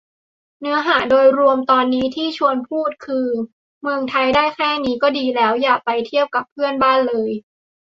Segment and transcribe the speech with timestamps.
[0.59, 3.29] เนื้อหาโดยรวมตอนนี้ที่ชวนพูดคือ
[3.81, 7.31] เมืองไทยได้แค่นี้ก็ดีแล้ว อย่าไปเทียบกับเพื่อนบ้านเลย